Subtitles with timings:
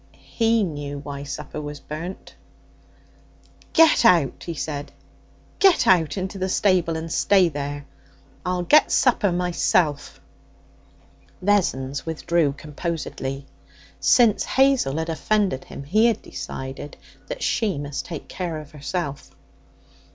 [0.37, 2.33] He knew why supper was burnt.
[3.71, 4.91] 'Get out!' he said.
[5.59, 7.85] 'Get out into the stable and stay there.
[8.43, 10.19] I'll get supper myself.'
[11.39, 13.45] Vessons withdrew composedly.
[13.99, 16.97] Since Hazel had offended him, he had decided
[17.27, 19.29] that she must take care of herself.